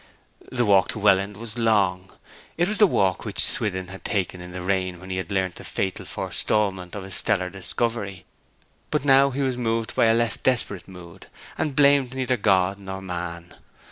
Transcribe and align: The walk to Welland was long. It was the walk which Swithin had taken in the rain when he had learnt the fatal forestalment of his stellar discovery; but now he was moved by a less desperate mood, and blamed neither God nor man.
The 0.51 0.65
walk 0.65 0.87
to 0.93 0.97
Welland 0.99 1.37
was 1.37 1.59
long. 1.59 2.11
It 2.57 2.67
was 2.67 2.79
the 2.79 2.87
walk 2.87 3.23
which 3.23 3.45
Swithin 3.45 3.89
had 3.89 4.03
taken 4.03 4.41
in 4.41 4.51
the 4.51 4.63
rain 4.63 4.99
when 4.99 5.11
he 5.11 5.17
had 5.17 5.31
learnt 5.31 5.57
the 5.57 5.63
fatal 5.63 6.05
forestalment 6.05 6.95
of 6.95 7.03
his 7.03 7.13
stellar 7.13 7.51
discovery; 7.51 8.25
but 8.89 9.05
now 9.05 9.29
he 9.29 9.41
was 9.43 9.57
moved 9.57 9.93
by 9.93 10.05
a 10.05 10.15
less 10.15 10.37
desperate 10.37 10.87
mood, 10.87 11.27
and 11.55 11.75
blamed 11.75 12.15
neither 12.15 12.35
God 12.35 12.79
nor 12.79 12.99
man. 12.99 13.53